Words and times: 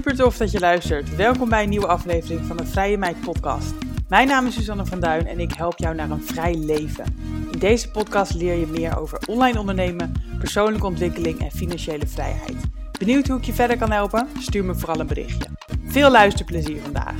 Super 0.00 0.16
tof 0.16 0.36
dat 0.36 0.50
je 0.50 0.60
luistert. 0.60 1.16
Welkom 1.16 1.48
bij 1.48 1.62
een 1.62 1.68
nieuwe 1.68 1.86
aflevering 1.86 2.46
van 2.46 2.56
de 2.56 2.66
Vrije 2.66 2.98
Meid 2.98 3.20
podcast. 3.20 3.74
Mijn 4.08 4.28
naam 4.28 4.46
is 4.46 4.54
Susanne 4.54 4.86
van 4.86 5.00
Duin 5.00 5.26
en 5.26 5.40
ik 5.40 5.52
help 5.52 5.78
jou 5.78 5.94
naar 5.94 6.10
een 6.10 6.22
vrij 6.22 6.54
leven. 6.54 7.04
In 7.52 7.58
deze 7.58 7.90
podcast 7.90 8.34
leer 8.34 8.54
je 8.54 8.66
meer 8.66 8.98
over 8.98 9.18
online 9.26 9.58
ondernemen, 9.58 10.12
persoonlijke 10.38 10.86
ontwikkeling 10.86 11.40
en 11.40 11.50
financiële 11.50 12.06
vrijheid. 12.06 12.56
Benieuwd 12.98 13.26
hoe 13.26 13.38
ik 13.38 13.44
je 13.44 13.52
verder 13.52 13.78
kan 13.78 13.90
helpen? 13.90 14.28
Stuur 14.38 14.64
me 14.64 14.74
vooral 14.74 15.00
een 15.00 15.06
berichtje. 15.06 15.48
Veel 15.84 16.10
luisterplezier 16.10 16.80
vandaag. 16.82 17.14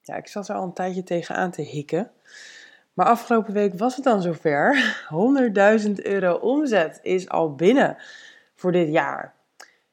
Ja, 0.00 0.16
ik 0.16 0.28
zat 0.28 0.48
er 0.48 0.54
al 0.54 0.64
een 0.64 0.74
tijdje 0.74 1.02
tegenaan 1.02 1.50
te 1.50 1.62
hikken. 1.62 2.10
Maar 2.94 3.06
afgelopen 3.06 3.52
week 3.52 3.74
was 3.74 3.94
het 3.94 4.04
dan 4.04 4.22
zover. 4.22 4.96
100.000 5.86 5.92
euro 5.92 6.34
omzet 6.34 6.98
is 7.02 7.28
al 7.28 7.54
binnen 7.54 7.96
voor 8.54 8.72
dit 8.72 8.88
jaar. 8.88 9.34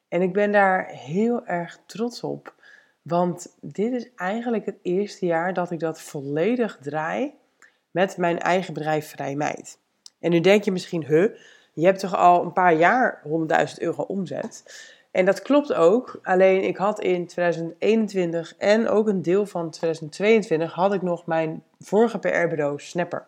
En 0.07 0.21
ik 0.21 0.33
ben 0.33 0.51
daar 0.51 0.87
heel 0.87 1.45
erg 1.45 1.79
trots 1.85 2.23
op. 2.23 2.53
Want 3.01 3.55
dit 3.61 3.93
is 3.93 4.09
eigenlijk 4.15 4.65
het 4.65 4.77
eerste 4.81 5.25
jaar 5.25 5.53
dat 5.53 5.71
ik 5.71 5.79
dat 5.79 6.01
volledig 6.01 6.77
draai 6.81 7.33
met 7.91 8.17
mijn 8.17 8.39
eigen 8.39 8.73
bedrijf 8.73 9.09
Vrij 9.09 9.35
Meid. 9.35 9.79
En 10.19 10.31
nu 10.31 10.39
denk 10.39 10.63
je 10.63 10.71
misschien, 10.71 11.05
huh, 11.05 11.35
je 11.73 11.85
hebt 11.85 11.99
toch 11.99 12.15
al 12.15 12.43
een 12.43 12.53
paar 12.53 12.73
jaar 12.73 13.21
100.000 13.27 13.31
euro 13.77 14.03
omzet? 14.03 14.63
En 15.11 15.25
dat 15.25 15.41
klopt 15.41 15.73
ook. 15.73 16.19
Alleen 16.23 16.63
ik 16.63 16.77
had 16.77 16.99
in 16.99 17.27
2021 17.27 18.55
en 18.57 18.87
ook 18.87 19.07
een 19.07 19.21
deel 19.21 19.45
van 19.45 19.69
2022 19.69 20.73
had 20.73 20.93
ik 20.93 21.01
nog 21.01 21.25
mijn 21.25 21.63
vorige 21.79 22.19
PR-bureau 22.19 22.79
Snapper. 22.79 23.27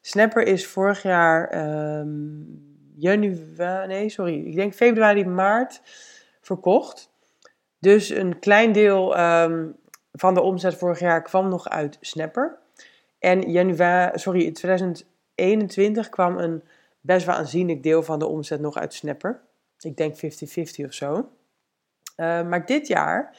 Snapper 0.00 0.42
is 0.42 0.66
vorig 0.66 1.02
jaar 1.02 1.68
um, 1.98 2.76
januari, 2.96 3.86
nee 3.86 4.08
sorry, 4.08 4.46
ik 4.46 4.54
denk 4.54 4.74
februari, 4.74 5.24
maart 5.24 5.80
verkocht. 6.40 7.10
Dus 7.78 8.08
een 8.08 8.38
klein 8.38 8.72
deel 8.72 9.16
ehm, 9.16 9.66
van 10.12 10.34
de 10.34 10.40
omzet 10.40 10.74
vorig 10.74 11.00
jaar 11.00 11.22
kwam 11.22 11.48
nog 11.48 11.68
uit 11.68 11.96
Snapper. 12.00 12.58
En 13.18 13.50
januari, 13.50 14.18
sorry, 14.18 14.52
2021 14.52 16.08
kwam 16.08 16.38
een 16.38 16.62
best 17.00 17.26
wel 17.26 17.34
aanzienlijk 17.34 17.82
deel 17.82 18.02
van 18.02 18.18
de 18.18 18.26
omzet 18.26 18.60
nog 18.60 18.76
uit 18.76 18.94
Snapper. 18.94 19.40
Ik 19.80 19.96
denk 19.96 20.16
50-50 20.16 20.84
of 20.84 20.92
zo. 20.92 21.14
Uh, 22.16 22.48
maar 22.48 22.66
dit 22.66 22.86
jaar 22.86 23.36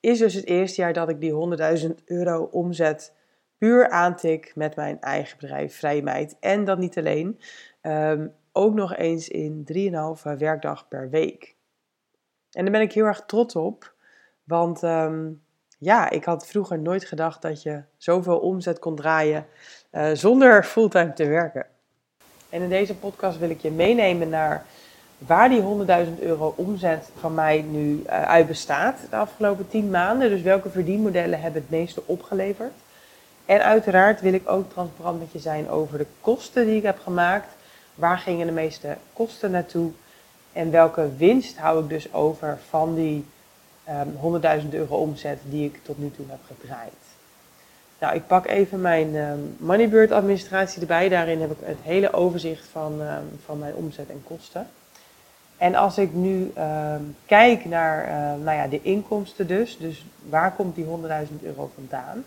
is 0.00 0.18
dus 0.18 0.34
het 0.34 0.46
eerste 0.46 0.80
jaar 0.80 0.92
dat 0.92 1.08
ik 1.08 1.20
die 1.20 1.58
100.000 1.80 2.04
euro 2.04 2.42
omzet 2.42 3.12
puur 3.58 3.90
aantik 3.90 4.52
met 4.54 4.76
mijn 4.76 5.00
eigen 5.00 5.38
bedrijf 5.38 5.76
Vrije 5.76 6.02
Meid. 6.02 6.36
En 6.40 6.64
dat 6.64 6.78
niet 6.78 6.98
alleen, 6.98 7.40
um, 7.82 8.32
ook 8.52 8.74
nog 8.74 8.96
eens 8.96 9.28
in 9.28 9.64
3,5 10.24 10.38
werkdag 10.38 10.88
per 10.88 11.10
week. 11.10 11.54
En 12.50 12.62
daar 12.62 12.72
ben 12.72 12.80
ik 12.80 12.92
heel 12.92 13.04
erg 13.04 13.22
trots 13.26 13.56
op, 13.56 13.94
want 14.44 14.82
um, 14.82 15.42
ja, 15.78 16.10
ik 16.10 16.24
had 16.24 16.46
vroeger 16.46 16.78
nooit 16.78 17.04
gedacht 17.04 17.42
dat 17.42 17.62
je 17.62 17.82
zoveel 17.96 18.38
omzet 18.38 18.78
kon 18.78 18.96
draaien 18.96 19.46
uh, 19.92 20.10
zonder 20.12 20.64
fulltime 20.64 21.12
te 21.12 21.26
werken. 21.26 21.66
En 22.48 22.62
in 22.62 22.68
deze 22.68 22.96
podcast 22.96 23.38
wil 23.38 23.50
ik 23.50 23.60
je 23.60 23.70
meenemen 23.70 24.28
naar 24.28 24.64
waar 25.26 25.48
die 25.48 25.62
100.000 26.06 26.18
euro 26.20 26.54
omzet 26.56 27.10
van 27.18 27.34
mij 27.34 27.64
nu 27.70 28.02
uh, 28.06 28.22
uit 28.22 28.46
bestaat 28.46 28.98
de 29.10 29.16
afgelopen 29.16 29.68
10 29.68 29.90
maanden. 29.90 30.28
Dus 30.28 30.42
welke 30.42 30.70
verdienmodellen 30.70 31.40
hebben 31.40 31.60
het 31.60 31.70
meeste 31.70 32.02
opgeleverd. 32.06 32.72
En 33.46 33.64
uiteraard 33.64 34.20
wil 34.20 34.32
ik 34.32 34.48
ook 34.48 34.70
transparant 34.70 35.18
met 35.18 35.32
je 35.32 35.38
zijn 35.38 35.70
over 35.70 35.98
de 35.98 36.06
kosten 36.20 36.66
die 36.66 36.76
ik 36.76 36.82
heb 36.82 36.98
gemaakt. 36.98 37.48
Waar 37.94 38.18
gingen 38.18 38.46
de 38.46 38.52
meeste 38.52 38.96
kosten 39.12 39.50
naartoe? 39.50 39.90
En 40.52 40.70
welke 40.70 41.08
winst 41.16 41.58
hou 41.58 41.82
ik 41.82 41.88
dus 41.88 42.12
over 42.12 42.58
van 42.68 42.94
die 42.94 43.24
um, 43.88 44.40
ehm, 44.40 44.62
100.000 44.62 44.68
euro 44.70 44.96
omzet 44.96 45.38
die 45.44 45.64
ik 45.64 45.80
tot 45.82 45.98
nu 45.98 46.10
toe 46.10 46.24
heb 46.28 46.40
gedraaid? 46.46 46.92
Nou, 47.98 48.14
ik 48.14 48.26
pak 48.26 48.46
even 48.46 48.80
mijn 48.80 49.14
um, 49.14 49.56
Moneybird 49.58 50.10
administratie 50.10 50.80
erbij. 50.80 51.08
Daarin 51.08 51.40
heb 51.40 51.50
ik 51.50 51.56
het 51.60 51.78
hele 51.82 52.12
overzicht 52.12 52.66
van, 52.72 53.00
um, 53.00 53.38
van 53.44 53.58
mijn 53.58 53.74
omzet 53.74 54.10
en 54.10 54.22
kosten. 54.24 54.66
En 55.60 55.74
als 55.74 55.98
ik 55.98 56.12
nu 56.12 56.52
ehm, 56.54 57.02
kijk 57.26 57.64
naar 57.64 58.08
uh, 58.08 58.44
nou 58.44 58.56
ja, 58.56 58.66
de 58.66 58.82
inkomsten 58.82 59.46
dus, 59.46 59.78
dus 59.78 60.04
waar 60.28 60.52
komt 60.52 60.74
die 60.74 60.84
100.000 60.84 60.90
euro 61.42 61.70
vandaan? 61.74 62.24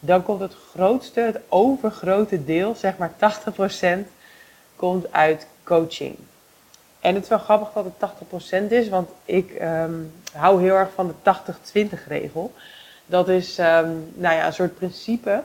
Dan 0.00 0.22
komt 0.22 0.40
het 0.40 0.54
grootste, 0.54 1.20
het 1.20 1.38
overgrote 1.48 2.44
deel, 2.44 2.74
zeg 2.74 2.96
maar 2.96 3.12
80%, 3.12 4.08
komt 4.76 5.12
uit 5.12 5.46
coaching. 5.64 6.16
En 7.00 7.14
het 7.14 7.22
is 7.22 7.28
wel 7.28 7.38
grappig 7.38 7.72
dat 7.72 7.84
het 7.84 8.66
80% 8.68 8.72
is, 8.72 8.88
want 8.88 9.08
ik 9.24 9.62
um, 9.62 10.12
hou 10.32 10.62
heel 10.62 10.74
erg 10.74 10.92
van 10.94 11.14
de 11.22 11.34
80-20 11.88 12.06
regel. 12.06 12.52
Dat 13.06 13.28
is 13.28 13.58
um, 13.58 14.12
nou 14.14 14.34
ja, 14.34 14.46
een 14.46 14.52
soort 14.52 14.76
principe 14.76 15.42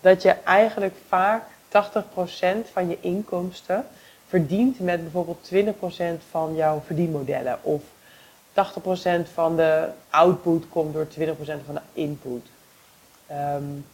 dat 0.00 0.22
je 0.22 0.30
eigenlijk 0.30 0.94
vaak 1.08 1.42
80% 1.68 1.80
van 2.72 2.88
je 2.88 2.98
inkomsten 3.00 3.84
verdient 4.28 4.80
met 4.80 5.02
bijvoorbeeld 5.02 5.50
20% 5.54 6.22
van 6.30 6.54
jouw 6.54 6.82
verdienmodellen. 6.86 7.58
Of 7.62 7.82
80% 8.52 8.56
van 9.32 9.56
de 9.56 9.88
output 10.10 10.68
komt 10.68 10.94
door 10.94 11.06
20% 11.06 11.34
van 11.44 11.74
de 11.74 11.80
input. 11.92 12.46
Um, 13.30 13.84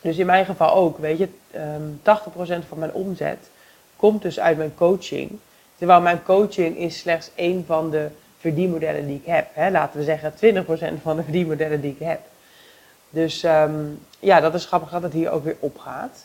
dus 0.00 0.16
in 0.16 0.26
mijn 0.26 0.44
geval 0.44 0.74
ook, 0.74 0.98
weet 0.98 1.18
je, 1.18 1.28
um, 1.54 2.00
ehm, 2.02 2.62
80% 2.62 2.64
van 2.68 2.78
mijn 2.78 2.92
omzet 2.92 3.50
komt 3.96 4.22
dus 4.22 4.40
uit 4.40 4.56
mijn 4.56 4.74
coaching. 4.74 5.30
Terwijl 5.76 6.00
mijn 6.00 6.22
coaching 6.22 6.76
is 6.76 6.98
slechts 6.98 7.30
één 7.34 7.64
van 7.66 7.90
de 7.90 8.08
verdienmodellen 8.38 9.06
die 9.06 9.16
ik 9.16 9.26
heb. 9.26 9.48
Hè? 9.52 9.70
Laten 9.70 9.98
we 9.98 10.04
zeggen 10.04 10.34
20% 10.34 11.02
van 11.02 11.16
de 11.16 11.22
verdienmodellen 11.22 11.80
die 11.80 11.90
ik 11.90 12.06
heb. 12.06 12.20
Dus 13.10 13.42
um, 13.42 14.00
ja, 14.18 14.40
dat 14.40 14.54
is 14.54 14.64
grappig 14.64 14.90
dat 14.90 15.02
het 15.02 15.12
hier 15.12 15.30
ook 15.30 15.44
weer 15.44 15.56
opgaat. 15.58 16.24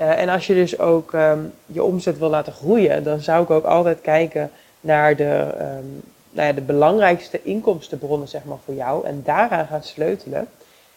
Uh, 0.00 0.20
en 0.20 0.28
als 0.28 0.46
je 0.46 0.54
dus 0.54 0.78
ook 0.78 1.12
um, 1.12 1.52
je 1.66 1.82
omzet 1.82 2.18
wil 2.18 2.28
laten 2.28 2.52
groeien, 2.52 3.04
dan 3.04 3.20
zou 3.20 3.42
ik 3.42 3.50
ook 3.50 3.64
altijd 3.64 4.00
kijken 4.00 4.50
naar 4.80 5.16
de, 5.16 5.54
um, 5.60 6.02
nou 6.30 6.46
ja, 6.48 6.52
de 6.52 6.60
belangrijkste 6.60 7.42
inkomstenbronnen 7.42 8.28
zeg 8.28 8.44
maar, 8.44 8.58
voor 8.64 8.74
jou 8.74 9.06
en 9.06 9.22
daaraan 9.24 9.66
gaan 9.66 9.82
sleutelen. 9.82 10.48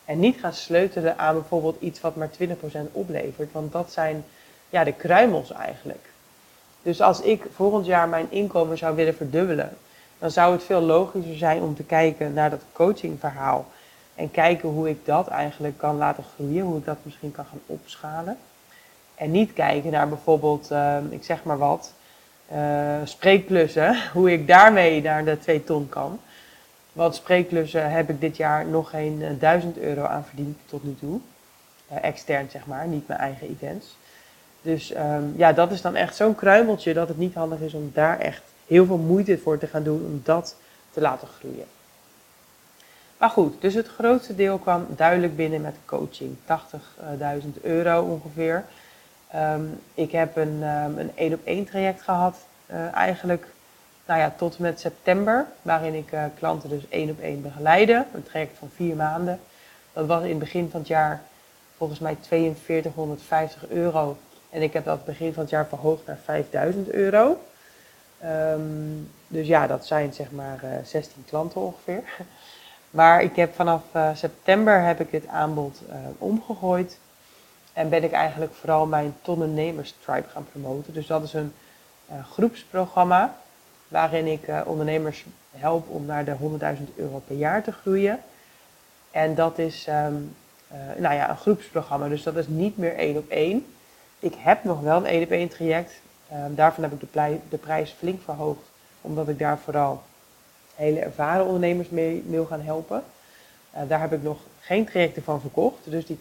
En 0.05 0.19
niet 0.19 0.39
gaan 0.39 0.53
sleutelen 0.53 1.17
aan 1.17 1.33
bijvoorbeeld 1.33 1.75
iets 1.79 2.01
wat 2.01 2.15
maar 2.15 2.29
20% 2.41 2.47
oplevert, 2.91 3.51
want 3.51 3.71
dat 3.71 3.91
zijn 3.91 4.25
ja, 4.69 4.83
de 4.83 4.93
kruimels 4.93 5.51
eigenlijk. 5.51 6.09
Dus 6.81 7.01
als 7.01 7.21
ik 7.21 7.45
volgend 7.55 7.85
jaar 7.85 8.09
mijn 8.09 8.27
inkomen 8.29 8.77
zou 8.77 8.95
willen 8.95 9.15
verdubbelen, 9.15 9.77
dan 10.19 10.31
zou 10.31 10.53
het 10.53 10.63
veel 10.63 10.81
logischer 10.81 11.37
zijn 11.37 11.61
om 11.61 11.75
te 11.75 11.83
kijken 11.83 12.33
naar 12.33 12.49
dat 12.49 12.61
coachingverhaal. 12.71 13.65
En 14.15 14.31
kijken 14.31 14.69
hoe 14.69 14.89
ik 14.89 15.05
dat 15.05 15.27
eigenlijk 15.27 15.77
kan 15.77 15.97
laten 15.97 16.23
groeien, 16.35 16.65
hoe 16.65 16.77
ik 16.77 16.85
dat 16.85 16.97
misschien 17.01 17.31
kan 17.31 17.45
gaan 17.45 17.61
opschalen. 17.65 18.37
En 19.17 19.31
niet 19.31 19.53
kijken 19.53 19.91
naar 19.91 20.09
bijvoorbeeld, 20.09 20.71
uh, 20.71 20.97
ik 21.09 21.23
zeg 21.23 21.43
maar 21.43 21.57
wat, 21.57 21.93
uh, 22.53 22.95
spreekklussen, 23.03 23.97
hoe 24.13 24.31
ik 24.31 24.47
daarmee 24.47 25.01
naar 25.01 25.25
de 25.25 25.39
2 25.39 25.63
ton 25.63 25.89
kan. 25.89 26.19
Want 26.93 27.15
spreekklussen 27.15 27.91
heb 27.91 28.09
ik 28.09 28.21
dit 28.21 28.37
jaar 28.37 28.65
nog 28.65 28.89
geen 28.89 29.37
1000 29.39 29.77
euro 29.77 30.03
aan 30.03 30.25
verdiend 30.25 30.57
tot 30.65 30.83
nu 30.83 30.95
toe. 30.99 31.19
Uh, 31.91 32.03
extern 32.03 32.49
zeg 32.49 32.65
maar, 32.65 32.87
niet 32.87 33.07
mijn 33.07 33.19
eigen 33.19 33.47
events. 33.49 33.97
Dus 34.61 34.95
um, 34.95 35.33
ja, 35.35 35.53
dat 35.53 35.71
is 35.71 35.81
dan 35.81 35.95
echt 35.95 36.15
zo'n 36.15 36.35
kruimeltje 36.35 36.93
dat 36.93 37.07
het 37.07 37.17
niet 37.17 37.33
handig 37.33 37.59
is 37.59 37.73
om 37.73 37.91
daar 37.93 38.19
echt 38.19 38.41
heel 38.67 38.85
veel 38.85 38.97
moeite 38.97 39.37
voor 39.37 39.57
te 39.57 39.67
gaan 39.67 39.83
doen 39.83 40.05
om 40.05 40.21
dat 40.23 40.55
te 40.91 41.01
laten 41.01 41.27
groeien. 41.27 41.65
Maar 43.17 43.29
goed, 43.29 43.61
dus 43.61 43.73
het 43.73 43.87
grootste 43.87 44.35
deel 44.35 44.57
kwam 44.57 44.85
duidelijk 44.89 45.35
binnen 45.35 45.61
met 45.61 45.75
coaching. 45.85 46.35
80.000 46.35 47.61
euro 47.61 48.01
ongeveer. 48.01 48.63
Um, 49.35 49.79
ik 49.93 50.11
heb 50.11 50.35
een 50.35 50.63
um, 50.63 50.97
een 50.97 51.11
één 51.15 51.33
op 51.33 51.39
één 51.43 51.65
traject 51.65 52.01
gehad, 52.01 52.37
uh, 52.71 52.93
eigenlijk 52.93 53.47
nou 54.05 54.19
ja, 54.19 54.33
tot 54.37 54.55
en 54.55 54.61
met 54.61 54.79
september, 54.79 55.45
waarin 55.61 55.93
ik 55.93 56.11
uh, 56.11 56.23
klanten 56.37 56.69
dus 56.69 56.89
één 56.89 57.09
op 57.09 57.19
één 57.19 57.41
begeleide. 57.41 58.05
Een 58.13 58.23
traject 58.23 58.57
van 58.57 58.69
vier 58.75 58.95
maanden. 58.95 59.39
Dat 59.93 60.05
was 60.05 60.23
in 60.23 60.29
het 60.29 60.39
begin 60.39 60.69
van 60.69 60.79
het 60.79 60.89
jaar 60.89 61.21
volgens 61.77 61.99
mij 61.99 62.17
4250 62.21 63.67
euro. 63.69 64.17
En 64.49 64.61
ik 64.61 64.73
heb 64.73 64.85
dat 64.85 65.05
begin 65.05 65.33
van 65.33 65.41
het 65.41 65.51
jaar 65.51 65.67
verhoogd 65.67 66.05
naar 66.05 66.19
5000 66.23 66.89
euro. 66.89 67.39
Um, 68.23 69.11
dus 69.27 69.47
ja, 69.47 69.67
dat 69.67 69.85
zijn 69.85 70.13
zeg 70.13 70.31
maar 70.31 70.59
uh, 70.63 70.77
eh, 70.77 70.85
16 70.85 71.25
klanten 71.29 71.61
ongeveer. 71.61 72.03
Maar 72.89 73.21
ik 73.21 73.35
heb 73.35 73.55
vanaf 73.55 73.81
september 74.13 74.81
heb 74.81 74.99
ik 74.99 75.11
dit 75.11 75.27
aanbod 75.27 75.81
omgegooid. 76.17 76.97
En 77.77 77.89
ben 77.89 78.03
ik 78.03 78.11
eigenlijk 78.11 78.53
vooral 78.53 78.85
mijn 78.85 79.15
Tonnennemers 79.21 79.95
Tribe 80.03 80.27
gaan 80.27 80.47
promoten. 80.51 80.93
Dus 80.93 81.07
dat 81.07 81.23
is 81.23 81.33
een 81.33 81.53
uh, 82.11 82.25
groepsprogramma 82.31 83.37
waarin 83.87 84.25
ik 84.25 84.47
uh, 84.47 84.61
ondernemers 84.65 85.25
help 85.51 85.89
om 85.89 86.05
naar 86.05 86.25
de 86.25 86.35
100.000 86.77 86.95
euro 86.95 87.21
per 87.27 87.35
jaar 87.35 87.63
te 87.63 87.71
groeien. 87.71 88.19
En 89.11 89.35
dat 89.35 89.57
is 89.57 89.87
um, 89.89 90.35
uh, 90.71 90.77
nou 90.97 91.15
ja, 91.15 91.29
een 91.29 91.37
groepsprogramma, 91.37 92.07
dus 92.07 92.23
dat 92.23 92.35
is 92.35 92.47
niet 92.47 92.77
meer 92.77 92.95
één 92.95 93.17
op 93.17 93.29
één. 93.29 93.65
Ik 94.19 94.33
heb 94.37 94.63
nog 94.63 94.81
wel 94.81 94.97
een 94.97 95.05
1 95.05 95.23
op 95.23 95.31
1 95.31 95.47
traject. 95.47 95.91
Um, 96.33 96.55
daarvan 96.55 96.83
heb 96.83 96.93
ik 96.93 96.99
de, 96.99 97.37
de, 97.49 97.57
prijs 97.57 97.95
flink 97.97 98.21
verhoogd, 98.21 98.69
omdat 99.01 99.27
ik 99.27 99.39
daar 99.39 99.57
vooral 99.57 100.03
hele 100.75 100.99
ervaren 100.99 101.45
ondernemers 101.45 101.89
mee 101.89 102.23
wil 102.27 102.45
gaan 102.45 102.61
helpen. 102.61 103.03
Daar 103.87 103.99
heb 103.99 104.13
ik 104.13 104.23
nog 104.23 104.37
geen 104.59 104.85
trajecten 104.85 105.23
van 105.23 105.41
verkocht. 105.41 105.79
Dus 105.83 106.05
die 106.05 106.17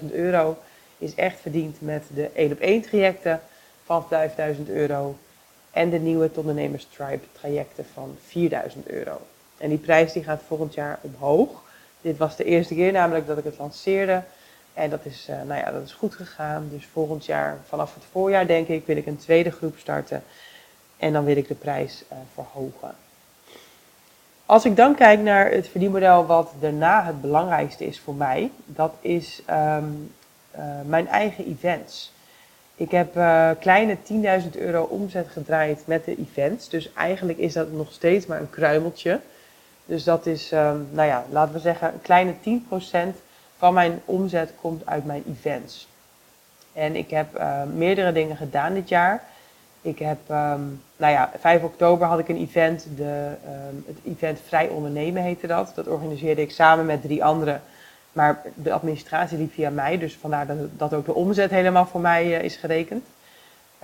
80.000 0.00 0.12
euro 0.12 0.56
is 0.98 1.14
echt 1.14 1.40
verdiend 1.40 1.80
met 1.80 2.04
de 2.14 2.30
1 2.34 2.52
op 2.52 2.60
1 2.60 2.82
trajecten 2.82 3.40
van 3.84 4.06
5.000 4.56 4.62
euro 4.66 5.16
en 5.70 5.90
de 5.90 5.98
nieuwe 5.98 6.30
ondernemers 6.34 6.88
Tribe 6.90 7.24
trajecten 7.32 7.86
van 7.92 8.16
4.000 8.18 8.82
euro. 8.84 9.20
En 9.58 9.68
die 9.68 9.78
prijs 9.78 10.12
die 10.12 10.22
gaat 10.22 10.42
volgend 10.46 10.74
jaar 10.74 10.98
omhoog. 11.00 11.62
Dit 12.00 12.16
was 12.16 12.36
de 12.36 12.44
eerste 12.44 12.74
keer 12.74 12.92
namelijk 12.92 13.26
dat 13.26 13.38
ik 13.38 13.44
het 13.44 13.58
lanceerde. 13.58 14.22
En 14.74 14.90
dat 14.90 15.04
is, 15.04 15.26
uh, 15.30 15.36
nou 15.42 15.60
ja, 15.60 15.70
dat 15.70 15.82
is 15.82 15.92
goed 15.92 16.14
gegaan. 16.14 16.68
Dus 16.70 16.86
volgend 16.92 17.24
jaar, 17.24 17.58
vanaf 17.68 17.94
het 17.94 18.02
voorjaar 18.10 18.46
denk 18.46 18.68
ik, 18.68 18.86
wil 18.86 18.96
ik 18.96 19.06
een 19.06 19.16
tweede 19.16 19.50
groep 19.50 19.78
starten. 19.78 20.22
En 20.96 21.12
dan 21.12 21.24
wil 21.24 21.36
ik 21.36 21.48
de 21.48 21.54
prijs 21.54 22.04
uh, 22.12 22.18
verhogen. 22.34 22.94
Als 24.46 24.64
ik 24.64 24.76
dan 24.76 24.94
kijk 24.94 25.20
naar 25.20 25.50
het 25.50 25.68
verdienmodel 25.68 26.26
wat 26.26 26.52
daarna 26.60 27.04
het 27.04 27.20
belangrijkste 27.20 27.86
is 27.86 28.00
voor 28.00 28.14
mij, 28.14 28.50
dat 28.64 28.94
is 29.00 29.42
uh, 29.50 29.76
mijn 30.86 31.08
eigen 31.08 31.46
events. 31.46 32.12
Ik 32.78 32.90
heb 32.90 33.16
uh, 33.16 33.50
kleine 33.60 33.96
10.000 34.42 34.50
euro 34.58 34.82
omzet 34.82 35.28
gedraaid 35.28 35.82
met 35.86 36.04
de 36.04 36.16
events. 36.16 36.68
Dus 36.68 36.92
eigenlijk 36.92 37.38
is 37.38 37.52
dat 37.52 37.72
nog 37.72 37.92
steeds 37.92 38.26
maar 38.26 38.40
een 38.40 38.50
kruimeltje. 38.50 39.20
Dus 39.84 40.04
dat 40.04 40.26
is, 40.26 40.52
um, 40.52 40.88
nou 40.90 41.08
ja, 41.08 41.24
laten 41.30 41.54
we 41.54 41.60
zeggen, 41.60 41.92
een 41.92 42.02
kleine 42.02 42.34
10% 43.14 43.16
van 43.56 43.74
mijn 43.74 44.00
omzet 44.04 44.52
komt 44.60 44.86
uit 44.86 45.04
mijn 45.04 45.24
events. 45.28 45.88
En 46.72 46.96
ik 46.96 47.10
heb 47.10 47.38
uh, 47.38 47.62
meerdere 47.74 48.12
dingen 48.12 48.36
gedaan 48.36 48.74
dit 48.74 48.88
jaar. 48.88 49.22
Ik 49.80 49.98
heb, 49.98 50.18
um, 50.30 50.82
nou 50.96 51.12
ja, 51.12 51.30
5 51.38 51.62
oktober 51.62 52.06
had 52.06 52.18
ik 52.18 52.28
een 52.28 52.40
event, 52.40 52.86
de, 52.96 53.30
um, 53.68 53.84
het 53.86 53.96
event 54.04 54.40
Vrij 54.46 54.68
Ondernemen 54.68 55.22
heette 55.22 55.46
dat. 55.46 55.72
Dat 55.74 55.86
organiseerde 55.86 56.42
ik 56.42 56.50
samen 56.50 56.86
met 56.86 57.02
drie 57.02 57.24
anderen. 57.24 57.62
Maar 58.16 58.42
de 58.54 58.72
administratie 58.72 59.38
liep 59.38 59.52
via 59.52 59.70
mij, 59.70 59.98
dus 59.98 60.14
vandaar 60.14 60.46
dat, 60.46 60.56
dat 60.72 60.94
ook 60.94 61.04
de 61.04 61.14
omzet 61.14 61.50
helemaal 61.50 61.86
voor 61.86 62.00
mij 62.00 62.26
uh, 62.26 62.42
is 62.42 62.56
gerekend. 62.56 63.06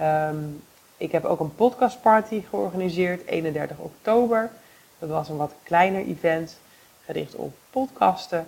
Um, 0.00 0.62
ik 0.96 1.12
heb 1.12 1.25
ook 1.25 1.40
een 1.40 1.55
podcastparty 1.55 2.43
georganiseerd, 2.49 3.26
31 3.26 3.76
oktober. 3.79 4.50
Dat 4.99 5.08
was 5.08 5.29
een 5.29 5.37
wat 5.37 5.55
kleiner 5.62 6.06
event, 6.06 6.58
gericht 7.05 7.34
op 7.34 7.55
podcasten. 7.70 8.46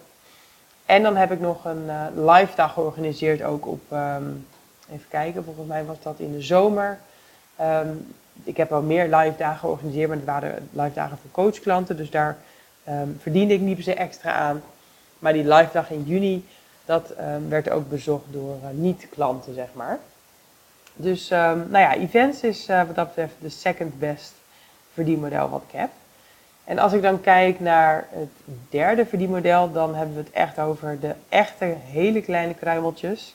En 0.87 1.03
dan 1.03 1.17
heb 1.17 1.33
ik 1.33 1.41
nog 1.41 1.65
een 1.65 1.85
uh, 1.87 2.07
live 2.15 2.57
dag 2.57 2.73
georganiseerd, 2.73 3.43
ook 3.43 3.67
op, 3.67 3.81
um, 3.93 4.47
even 4.91 5.09
kijken, 5.09 5.45
volgens 5.45 5.67
mij 5.67 5.85
was 5.85 6.03
dat 6.03 6.19
in 6.19 6.33
de 6.33 6.43
zomer. 6.43 6.99
Um, 7.61 8.15
ik 8.45 8.57
heb 8.57 8.71
wel 8.71 8.83
meer 8.83 9.17
live 9.17 9.37
dagen 9.37 9.59
georganiseerd, 9.59 10.09
maar 10.09 10.17
het 10.17 10.27
waren 10.27 10.69
live 10.71 10.95
dagen 10.95 11.19
voor 11.19 11.31
coachklanten. 11.31 11.97
Dus 11.97 12.11
daar 12.11 12.37
verdiende 13.19 13.55
ik 13.55 13.61
niet 13.61 13.75
per 13.75 13.85
se 13.85 13.95
extra 13.95 14.33
aan. 14.33 14.63
Maar 15.19 15.33
die 15.33 15.49
live 15.49 15.69
dag 15.73 15.91
in 15.91 16.03
juni, 16.03 16.45
dat 16.85 17.15
um, 17.21 17.49
werd 17.49 17.71
ook 17.71 17.89
bezocht 17.89 18.25
door 18.31 18.57
uh, 18.63 18.69
niet-klanten, 18.71 19.55
zeg 19.55 19.69
maar. 19.73 19.99
Dus 20.97 21.29
nou 21.29 21.79
ja, 21.79 21.95
events 21.95 22.41
is 22.43 22.69
uh, 22.69 22.83
wat 22.87 22.95
dat 22.95 23.07
betreft 23.07 23.35
de 23.41 23.49
second 23.49 23.99
best 23.99 24.33
verdienmodel 24.93 25.51
wat 25.51 25.63
ik 25.69 25.79
heb. 25.79 25.91
En 26.65 26.79
als 26.79 26.93
ik 26.93 27.03
dan 27.03 27.21
kijk 27.21 27.61
naar 27.61 28.07
het 28.11 28.31
derde 28.71 29.07
verdienmodel, 29.07 29.73
dan 29.73 29.95
hebben 29.95 30.15
we 30.15 30.21
het 30.21 30.31
echt 30.31 30.59
over 30.59 31.01
de 31.01 31.15
echte 31.29 31.65
hele 31.65 32.23
kleine 32.23 32.55
kruimeltjes. 32.55 33.35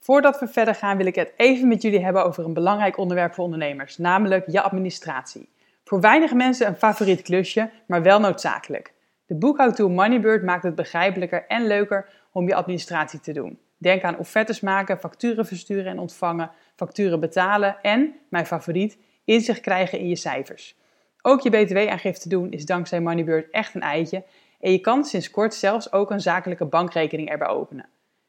Voordat 0.00 0.40
we 0.40 0.48
verder 0.48 0.74
gaan, 0.74 0.96
wil 0.96 1.06
ik 1.06 1.14
het 1.14 1.32
even 1.36 1.68
met 1.68 1.82
jullie 1.82 2.04
hebben 2.04 2.24
over 2.24 2.44
een 2.44 2.52
belangrijk 2.52 2.96
onderwerp 2.96 3.34
voor 3.34 3.44
ondernemers, 3.44 3.98
namelijk 3.98 4.44
je 4.50 4.62
administratie. 4.62 5.48
Voor 5.84 6.00
weinig 6.00 6.32
mensen 6.32 6.66
een 6.66 6.76
favoriet 6.76 7.22
klusje, 7.22 7.70
maar 7.86 8.02
wel 8.02 8.20
noodzakelijk. 8.20 8.92
De 9.32 9.38
boekhoudtool 9.38 9.88
Moneybird 9.88 10.42
maakt 10.42 10.62
het 10.62 10.74
begrijpelijker 10.74 11.44
en 11.46 11.66
leuker 11.66 12.08
om 12.32 12.48
je 12.48 12.54
administratie 12.54 13.20
te 13.20 13.32
doen. 13.32 13.58
Denk 13.76 14.02
aan 14.02 14.18
offertes 14.18 14.60
maken, 14.60 14.98
facturen 14.98 15.46
versturen 15.46 15.86
en 15.86 15.98
ontvangen, 15.98 16.50
facturen 16.76 17.20
betalen 17.20 17.76
en, 17.82 18.14
mijn 18.28 18.46
favoriet, 18.46 18.98
inzicht 19.24 19.60
krijgen 19.60 19.98
in 19.98 20.08
je 20.08 20.16
cijfers. 20.16 20.76
Ook 21.22 21.40
je 21.40 21.50
btw-aangifte 21.50 22.28
doen 22.28 22.50
is 22.50 22.64
dankzij 22.64 23.00
Moneybird 23.00 23.50
echt 23.50 23.74
een 23.74 23.80
eitje 23.80 24.22
en 24.60 24.72
je 24.72 24.78
kan 24.78 25.04
sinds 25.04 25.30
kort 25.30 25.54
zelfs 25.54 25.92
ook 25.92 26.10
een 26.10 26.20
zakelijke 26.20 26.64
bankrekening 26.64 27.28
erbij 27.28 27.48
openen. 27.48 27.88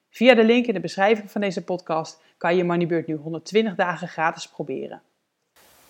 Via 0.10 0.34
de 0.34 0.44
link 0.44 0.66
in 0.66 0.74
de 0.74 0.80
beschrijving 0.80 1.32
van 1.32 1.42
deze 1.42 1.64
podcast 1.64 2.22
kan 2.38 2.56
je 2.56 2.64
Moneybird 2.64 3.08
nu 3.08 3.16
120 3.16 3.76
dagen 3.76 4.08
gratis 4.08 4.48
proberen. 4.48 5.02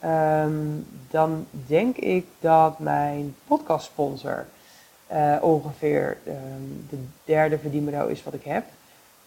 Um, 0.06 0.86
dan 1.09 1.45
denk 1.51 1.98
ik 1.98 2.25
dat 2.39 2.80
mijn 2.80 3.36
podcastsponsor 3.48 4.45
uh, 5.13 5.36
ongeveer 5.42 6.18
um, 6.27 6.88
de 6.89 6.98
derde 7.25 7.57
verdienmodel 7.57 8.07
is 8.07 8.24
wat 8.24 8.33
ik 8.33 8.44
heb. 8.44 8.63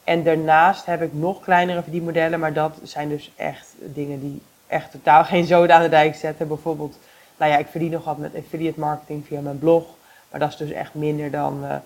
En 0.05 0.23
daarnaast 0.23 0.87
heb 0.87 1.03
ik 1.03 1.13
nog 1.13 1.41
kleinere 1.41 1.83
verdienmodellen, 1.83 2.41
maar 2.41 2.53
dat 2.53 2.79
zijn 2.83 3.09
dus 3.09 3.33
echt 3.37 3.75
dingen 3.79 4.21
die 4.21 4.43
echt 4.67 4.91
totaal 4.91 5.25
geen 5.25 5.47
zoden 5.47 5.77
aan 5.77 5.83
de 5.83 5.89
dijk 5.89 6.15
zetten. 6.15 6.49
Bijvoorbeeld 6.49 6.99
nou 7.37 7.53
ja, 7.53 7.59
ik 7.59 7.67
verdien 7.67 7.91
nog 7.91 8.05
wat 8.05 8.19
met 8.19 8.37
affiliate 8.37 8.81
marketing 8.81 9.27
via 9.27 9.41
mijn 9.41 9.59
blog. 9.59 9.85
Maar 10.31 10.41
dat 10.41 10.49
is 10.49 10.57
dus 10.57 10.71
echt 10.71 10.95
minder 10.95 11.31
dan, 11.31 11.65
uh, 11.65 11.77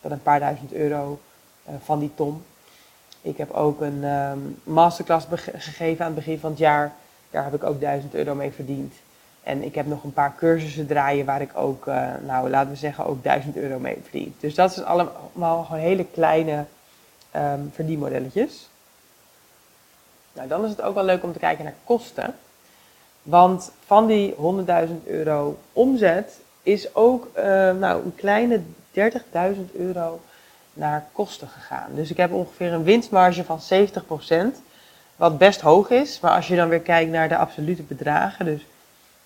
dan 0.00 0.12
een 0.12 0.22
paar 0.22 0.40
duizend 0.40 0.72
euro 0.72 1.20
uh, 1.68 1.74
van 1.84 1.98
die 1.98 2.10
ton. 2.14 2.42
Ik 3.22 3.36
heb 3.36 3.50
ook 3.50 3.80
een 3.80 4.04
um, 4.04 4.60
masterclass 4.62 5.26
gegeven 5.54 6.04
aan 6.04 6.14
het 6.14 6.24
begin 6.24 6.38
van 6.38 6.50
het 6.50 6.58
jaar. 6.58 6.92
Daar 7.30 7.44
heb 7.44 7.54
ik 7.54 7.64
ook 7.64 7.80
1000 7.80 8.14
euro 8.14 8.34
mee 8.34 8.50
verdiend. 8.50 8.94
En 9.42 9.62
ik 9.62 9.74
heb 9.74 9.86
nog 9.86 10.04
een 10.04 10.12
paar 10.12 10.34
cursussen 10.36 10.86
draaien 10.86 11.26
waar 11.26 11.40
ik 11.40 11.50
ook, 11.54 11.86
uh, 11.86 12.08
nou 12.26 12.50
laten 12.50 12.70
we 12.70 12.76
zeggen, 12.76 13.06
ook 13.06 13.22
1000 13.22 13.56
euro 13.56 13.78
mee 13.78 13.98
verdien. 14.02 14.34
Dus 14.40 14.54
dat 14.54 14.72
zijn 14.72 14.86
allemaal 14.86 15.64
gewoon 15.64 15.80
hele 15.80 16.04
kleine 16.04 16.64
um, 17.36 17.70
verdienmodelletjes. 17.74 18.68
Nou, 20.32 20.48
dan 20.48 20.64
is 20.64 20.70
het 20.70 20.82
ook 20.82 20.94
wel 20.94 21.04
leuk 21.04 21.22
om 21.22 21.32
te 21.32 21.38
kijken 21.38 21.64
naar 21.64 21.74
kosten. 21.84 22.34
Want 23.22 23.72
van 23.84 24.06
die 24.06 24.34
100.000 24.34 24.38
euro 25.04 25.58
omzet 25.72 26.40
is 26.62 26.94
ook 26.94 27.30
uh, 27.36 27.44
nou, 27.72 28.04
een 28.04 28.14
kleine 28.14 28.60
30.000 28.94 29.76
euro 29.76 30.20
naar 30.72 31.06
kosten 31.12 31.48
gegaan. 31.48 31.90
Dus 31.94 32.10
ik 32.10 32.16
heb 32.16 32.32
ongeveer 32.32 32.72
een 32.72 32.82
winstmarge 32.82 33.44
van 33.44 33.60
70%, 34.54 34.58
wat 35.16 35.38
best 35.38 35.60
hoog 35.60 35.90
is. 35.90 36.20
Maar 36.20 36.34
als 36.34 36.48
je 36.48 36.56
dan 36.56 36.68
weer 36.68 36.80
kijkt 36.80 37.10
naar 37.10 37.28
de 37.28 37.36
absolute 37.36 37.82
bedragen, 37.82 38.44
dus 38.44 38.66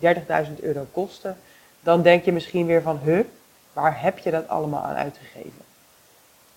30.000 0.03 0.61
euro 0.61 0.87
kosten, 0.93 1.37
dan 1.81 2.03
denk 2.03 2.25
je 2.25 2.33
misschien 2.33 2.67
weer 2.67 2.83
van, 2.83 3.01
huh, 3.05 3.25
waar 3.73 4.03
heb 4.03 4.19
je 4.19 4.31
dat 4.31 4.49
allemaal 4.49 4.83
aan 4.83 4.95
uitgegeven? 4.95 5.63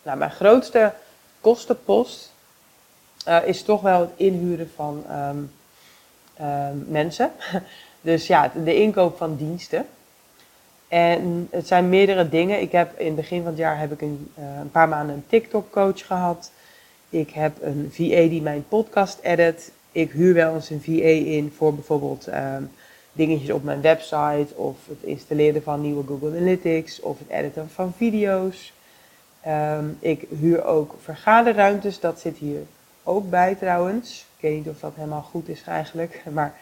Nou, 0.03 0.17
mijn 0.17 0.31
grootste 0.31 0.93
kostenpost 1.41 2.33
uh, 3.27 3.47
is 3.47 3.63
toch 3.63 3.81
wel 3.81 3.99
het 3.99 4.09
inhuren 4.15 4.71
van 4.75 5.03
um, 5.11 5.51
uh, 6.41 6.67
mensen. 6.87 7.31
Dus 8.01 8.27
ja, 8.27 8.51
de 8.63 8.75
inkoop 8.75 9.17
van 9.17 9.35
diensten. 9.35 9.85
En 10.87 11.47
het 11.51 11.67
zijn 11.67 11.89
meerdere 11.89 12.29
dingen. 12.29 12.61
Ik 12.61 12.71
heb 12.71 12.99
in 12.99 13.05
het 13.05 13.15
begin 13.15 13.37
van 13.37 13.47
het 13.47 13.57
jaar 13.57 13.79
heb 13.79 13.91
ik 13.91 14.01
een, 14.01 14.31
uh, 14.39 14.45
een 14.59 14.71
paar 14.71 14.89
maanden 14.89 15.15
een 15.15 15.25
TikTok 15.27 15.71
coach 15.71 16.05
gehad. 16.05 16.51
Ik 17.09 17.29
heb 17.29 17.61
een 17.61 17.89
VA 17.91 18.27
die 18.27 18.41
mijn 18.41 18.65
podcast 18.67 19.19
edit. 19.21 19.71
Ik 19.91 20.11
huur 20.11 20.33
wel 20.33 20.53
eens 20.53 20.69
een 20.69 20.81
VA 20.81 21.31
in 21.31 21.53
voor 21.57 21.73
bijvoorbeeld 21.73 22.27
um, 22.27 22.71
dingetjes 23.15 23.51
op 23.51 23.63
mijn 23.63 23.81
website 23.81 24.47
of 24.55 24.77
het 24.87 25.01
installeren 25.01 25.63
van 25.63 25.81
nieuwe 25.81 26.03
Google 26.07 26.29
Analytics 26.29 26.99
of 26.99 27.19
het 27.19 27.29
editen 27.29 27.69
van 27.69 27.93
video's. 27.97 28.73
Um, 29.47 29.97
ik 29.99 30.25
huur 30.39 30.65
ook 30.65 30.95
vergaderruimtes, 31.01 31.99
dat 31.99 32.19
zit 32.19 32.37
hier 32.37 32.61
ook 33.03 33.29
bij 33.29 33.55
trouwens. 33.55 34.25
Ik 34.35 34.41
weet 34.41 34.55
niet 34.55 34.67
of 34.67 34.79
dat 34.79 34.91
helemaal 34.95 35.21
goed 35.21 35.49
is 35.49 35.63
eigenlijk, 35.63 36.21
maar 36.33 36.53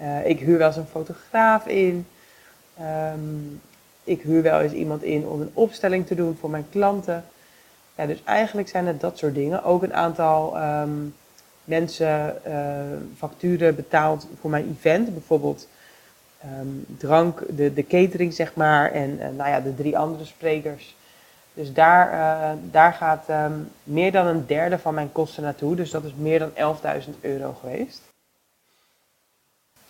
uh, 0.00 0.26
ik 0.26 0.40
huur 0.40 0.58
wel 0.58 0.66
eens 0.66 0.76
een 0.76 0.86
fotograaf 0.86 1.66
in. 1.66 2.06
Um, 2.80 3.60
ik 4.04 4.22
huur 4.22 4.42
wel 4.42 4.60
eens 4.60 4.72
iemand 4.72 5.02
in 5.02 5.26
om 5.26 5.40
een 5.40 5.50
opstelling 5.52 6.06
te 6.06 6.14
doen 6.14 6.36
voor 6.40 6.50
mijn 6.50 6.66
klanten. 6.70 7.24
Ja, 7.96 8.06
dus 8.06 8.22
eigenlijk 8.24 8.68
zijn 8.68 8.86
het 8.86 9.00
dat 9.00 9.18
soort 9.18 9.34
dingen. 9.34 9.64
Ook 9.64 9.82
een 9.82 9.94
aantal 9.94 10.62
um, 10.62 11.14
mensen 11.64 12.40
uh, 12.46 12.54
facturen 13.16 13.74
betaald 13.74 14.26
voor 14.40 14.50
mijn 14.50 14.76
event. 14.78 15.12
Bijvoorbeeld 15.12 15.68
um, 16.44 16.84
drank, 16.98 17.42
de, 17.48 17.72
de 17.74 17.86
catering 17.86 18.34
zeg 18.34 18.54
maar. 18.54 18.92
En 18.92 19.10
uh, 19.10 19.28
nou 19.36 19.50
ja, 19.50 19.60
de 19.60 19.74
drie 19.74 19.98
andere 19.98 20.24
sprekers. 20.24 20.96
Dus 21.54 21.72
daar, 21.72 22.12
uh, 22.12 22.58
daar 22.70 22.92
gaat 22.92 23.28
um, 23.28 23.70
meer 23.82 24.12
dan 24.12 24.26
een 24.26 24.46
derde 24.46 24.78
van 24.78 24.94
mijn 24.94 25.12
kosten 25.12 25.42
naartoe. 25.42 25.76
Dus 25.76 25.90
dat 25.90 26.04
is 26.04 26.14
meer 26.14 26.38
dan 26.38 26.76
11.000 27.04 27.10
euro 27.20 27.56
geweest. 27.60 28.00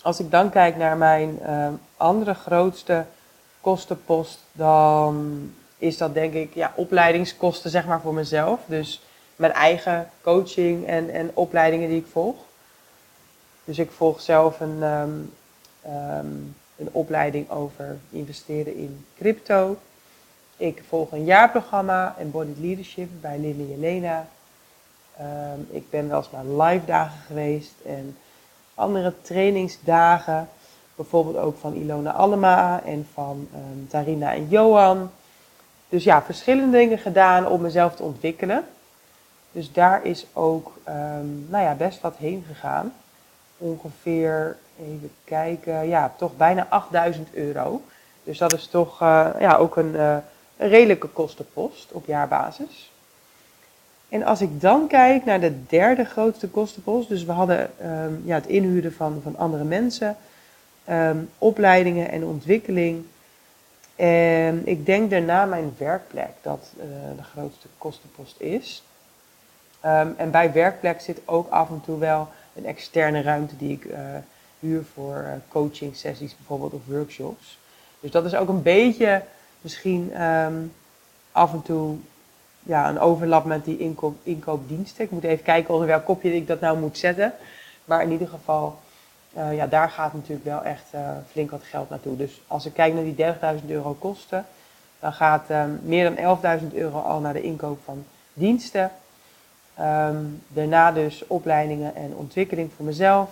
Als 0.02 0.20
ik 0.20 0.30
dan 0.30 0.50
kijk 0.50 0.76
naar 0.76 0.96
mijn 0.96 1.38
uh, 1.42 1.68
andere 1.96 2.34
grootste 2.34 3.04
kostenpost, 3.60 4.38
dan 4.52 5.40
is 5.78 5.96
dat 5.96 6.14
denk 6.14 6.34
ik 6.34 6.54
ja, 6.54 6.72
opleidingskosten 6.76 7.70
zeg 7.70 7.86
maar 7.86 8.00
voor 8.00 8.14
mezelf. 8.14 8.60
Dus 8.66 9.02
mijn 9.36 9.52
eigen 9.52 10.10
coaching 10.22 10.86
en, 10.86 11.10
en 11.10 11.30
opleidingen 11.34 11.88
die 11.88 11.98
ik 11.98 12.06
volg. 12.10 12.36
Dus 13.64 13.78
ik 13.78 13.90
volg 13.90 14.20
zelf 14.20 14.60
een, 14.60 14.82
ehm, 14.82 15.10
ehm, 15.82 16.26
een 16.76 16.88
opleiding 16.92 17.50
over 17.50 17.98
investeren 18.10 18.76
in 18.76 19.06
crypto. 19.16 19.76
Ik 20.56 20.82
volg 20.88 21.12
een 21.12 21.24
jaarprogramma 21.24 22.14
Embodied 22.18 22.58
Leadership 22.58 23.08
bij 23.20 23.38
Lily 23.38 23.72
en 23.72 23.80
Lena. 23.80 24.26
Ehm, 25.16 25.60
ik 25.70 25.90
ben 25.90 26.08
wel 26.08 26.18
eens 26.18 26.30
naar 26.30 26.44
live 26.44 26.84
dagen 26.84 27.20
geweest 27.26 27.74
en 27.84 28.16
andere 28.74 29.14
trainingsdagen. 29.20 30.48
Bijvoorbeeld 30.94 31.36
ook 31.36 31.58
van 31.58 31.74
Ilona 31.74 32.12
Allema 32.12 32.82
en 32.84 33.06
van 33.12 33.48
um, 33.54 33.88
Tarina 33.88 34.34
en 34.34 34.48
Johan. 34.48 35.10
Dus 35.88 36.04
ja, 36.04 36.22
verschillende 36.22 36.76
dingen 36.76 36.98
gedaan 36.98 37.46
om 37.46 37.60
mezelf 37.60 37.94
te 37.94 38.02
ontwikkelen. 38.02 38.64
Dus 39.52 39.72
daar 39.72 40.04
is 40.04 40.26
ook 40.32 40.78
nou 41.48 41.64
ja, 41.64 41.74
best 41.74 42.00
wat 42.00 42.16
heen 42.16 42.44
gegaan. 42.48 42.92
Ongeveer, 43.58 44.56
even 44.80 45.10
kijken, 45.24 45.88
ja, 45.88 46.12
toch 46.16 46.36
bijna 46.36 46.66
8000 46.68 47.34
euro. 47.34 47.82
Dus 48.24 48.38
dat 48.38 48.52
is 48.52 48.66
toch 48.66 49.02
uh, 49.02 49.28
ja, 49.38 49.56
ook 49.56 49.76
een, 49.76 49.92
uh, 49.94 50.16
een 50.56 50.68
redelijke 50.68 51.08
kostenpost 51.08 51.92
op 51.92 52.06
jaarbasis. 52.06 52.90
En 54.08 54.22
als 54.22 54.40
ik 54.40 54.60
dan 54.60 54.86
kijk 54.86 55.24
naar 55.24 55.40
de 55.40 55.66
derde 55.66 56.04
grootste 56.04 56.48
kostenpost, 56.48 57.08
dus 57.08 57.24
we 57.24 57.32
hadden 57.32 57.70
um, 57.82 58.22
ja, 58.24 58.34
het 58.34 58.46
inhuren 58.46 58.92
van, 58.92 59.20
van 59.22 59.36
andere 59.36 59.64
mensen, 59.64 60.16
um, 60.90 61.30
opleidingen 61.38 62.10
en 62.10 62.24
ontwikkeling. 62.24 63.04
En 63.96 64.66
ik 64.66 64.86
denk 64.86 65.10
daarna 65.10 65.44
mijn 65.44 65.74
werkplek 65.78 66.30
dat 66.42 66.72
uh, 66.76 66.82
de 67.16 67.22
grootste 67.22 67.66
kostenpost 67.78 68.40
is. 68.40 68.82
Um, 69.84 70.14
en 70.16 70.30
bij 70.30 70.52
werkplek 70.52 71.00
zit 71.00 71.20
ook 71.24 71.50
af 71.50 71.68
en 71.68 71.80
toe 71.84 71.98
wel 71.98 72.28
een 72.54 72.66
externe 72.66 73.22
ruimte 73.22 73.56
die 73.56 73.72
ik 73.72 73.84
huur 74.60 74.84
voor 74.94 75.24
uh, 75.26 75.32
coaching 75.48 75.96
sessies 75.96 76.36
bijvoorbeeld 76.36 76.72
of 76.72 76.80
workshops. 76.86 77.58
Dus 78.00 78.10
dat 78.10 78.24
is 78.24 78.34
ook 78.34 78.48
een 78.48 78.62
beetje 78.62 79.22
misschien 79.60 80.22
um, 80.22 80.72
af 81.32 81.52
en 81.52 81.62
toe 81.62 81.96
ja, 82.62 82.88
een 82.88 82.98
overlap 82.98 83.44
met 83.44 83.64
die 83.64 83.78
inkoop, 83.78 84.16
inkoopdiensten. 84.22 85.04
Ik 85.04 85.10
moet 85.10 85.24
even 85.24 85.44
kijken 85.44 85.74
onder 85.74 85.88
welk 85.88 86.04
kopje 86.04 86.34
ik 86.34 86.46
dat 86.46 86.60
nou 86.60 86.78
moet 86.78 86.98
zetten. 86.98 87.32
Maar 87.84 88.02
in 88.02 88.10
ieder 88.10 88.28
geval, 88.28 88.78
uh, 89.36 89.54
ja, 89.54 89.66
daar 89.66 89.90
gaat 89.90 90.12
natuurlijk 90.12 90.44
wel 90.44 90.62
echt 90.62 90.84
uh, 90.94 91.10
flink 91.30 91.50
wat 91.50 91.62
geld 91.62 91.90
naartoe. 91.90 92.16
Dus 92.16 92.40
als 92.46 92.66
ik 92.66 92.72
kijk 92.72 92.94
naar 92.94 93.04
die 93.04 93.60
30.000 93.60 93.66
euro 93.68 93.92
kosten, 93.98 94.46
dan 95.00 95.12
gaat 95.12 95.50
um, 95.50 95.80
meer 95.82 96.14
dan 96.14 96.60
11.000 96.60 96.74
euro 96.74 96.98
al 96.98 97.20
naar 97.20 97.32
de 97.32 97.42
inkoop 97.42 97.78
van 97.84 98.04
diensten. 98.32 98.90
Um, 99.80 100.42
daarna 100.48 100.92
dus 100.92 101.26
opleidingen 101.26 101.94
en 101.94 102.14
ontwikkeling 102.14 102.70
voor 102.76 102.84
mezelf. 102.84 103.30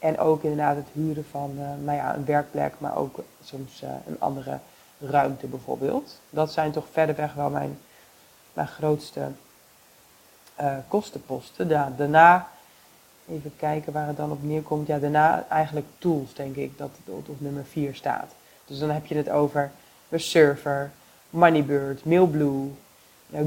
En 0.00 0.18
ook 0.18 0.42
inderdaad 0.42 0.76
het 0.76 0.88
huren 0.92 1.24
van 1.30 1.50
uh, 1.58 1.84
nou 1.84 1.96
ja, 1.96 2.14
een 2.14 2.24
werkplek, 2.24 2.74
maar 2.78 2.96
ook 2.96 3.18
soms 3.44 3.82
een 4.06 4.16
andere 4.18 4.58
ruimte 4.98 5.46
bijvoorbeeld. 5.46 6.20
Dat 6.30 6.52
zijn 6.52 6.72
toch 6.72 6.86
verderweg 6.92 7.34
wel 7.34 7.50
mijn 7.50 7.78
mijn 8.52 8.68
grootste 8.68 9.20
uh, 10.60 10.72
kostenposten. 10.88 11.68
Daarna, 11.96 12.48
even 13.28 13.52
kijken 13.56 13.92
waar 13.92 14.06
het 14.06 14.16
dan 14.16 14.30
op 14.30 14.42
neerkomt. 14.42 14.86
Ja, 14.86 14.98
daarna 14.98 15.44
eigenlijk 15.48 15.86
tools, 15.98 16.34
denk 16.34 16.56
ik, 16.56 16.78
dat 16.78 16.90
het 17.04 17.14
op, 17.14 17.40
nummer 17.40 17.64
4 17.64 17.94
staat. 17.94 18.34
Dus 18.64 18.78
dan 18.78 18.90
heb 18.90 19.06
je 19.06 19.16
het 19.16 19.30
over 19.30 19.70
Server, 20.14 20.90
Moneybird, 21.30 22.04
Mailblue, 22.04 22.70